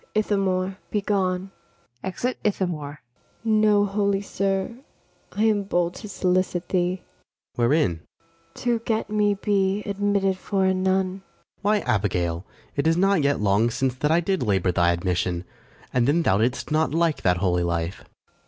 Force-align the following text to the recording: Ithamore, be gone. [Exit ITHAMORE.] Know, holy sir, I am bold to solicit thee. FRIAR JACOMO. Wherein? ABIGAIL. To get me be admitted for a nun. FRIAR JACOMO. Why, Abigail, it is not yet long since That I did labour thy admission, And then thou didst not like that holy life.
Ithamore, 0.15 0.77
be 0.89 0.99
gone. 1.01 1.51
[Exit 2.03 2.39
ITHAMORE.] 2.43 3.01
Know, 3.43 3.85
holy 3.85 4.23
sir, 4.23 4.79
I 5.31 5.43
am 5.43 5.61
bold 5.61 5.93
to 5.97 6.09
solicit 6.09 6.69
thee. 6.69 7.03
FRIAR 7.53 7.67
JACOMO. 7.67 7.67
Wherein? 7.69 7.91
ABIGAIL. 7.91 8.51
To 8.55 8.79
get 8.79 9.09
me 9.11 9.33
be 9.35 9.83
admitted 9.85 10.39
for 10.39 10.65
a 10.65 10.73
nun. 10.73 11.21
FRIAR 11.21 11.21
JACOMO. 11.21 11.23
Why, 11.61 11.79
Abigail, 11.81 12.45
it 12.75 12.87
is 12.87 12.97
not 12.97 13.21
yet 13.21 13.41
long 13.41 13.69
since 13.69 13.93
That 13.93 14.09
I 14.09 14.21
did 14.21 14.41
labour 14.41 14.71
thy 14.71 14.91
admission, 14.91 15.45
And 15.93 16.07
then 16.07 16.23
thou 16.23 16.39
didst 16.39 16.71
not 16.71 16.95
like 16.95 17.21
that 17.21 17.37
holy 17.37 17.61
life. 17.61 18.03